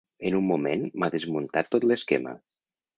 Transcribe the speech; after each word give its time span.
En 0.29 0.37
un 0.37 0.47
moment 0.51 0.87
m'ha 1.03 1.11
desmuntat 1.17 1.73
tot 1.77 1.89
l'esquema. 1.93 2.39